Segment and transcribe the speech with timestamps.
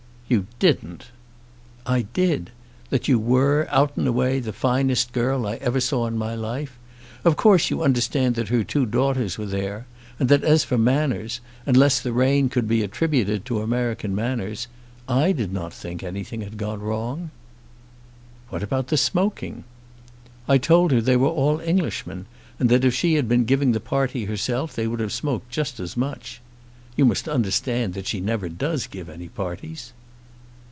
[0.31, 1.07] "You didn't."
[1.85, 2.51] "I did;
[2.89, 6.77] that you were, out and away, the finest girl I ever saw in my life.
[7.25, 9.87] Of course you understand that her two daughters were there.
[10.19, 14.67] And that as for manners, unless the rain could be attributed to American manners,
[15.05, 17.31] I did not think anything had gone wrong."
[18.47, 19.65] "What about the smoking?"
[20.47, 22.25] "I told her they were all Englishmen,
[22.57, 25.81] and that if she had been giving the party herself they would have smoked just
[25.81, 26.39] as much.
[26.95, 29.91] You must understand that she never does give any parties."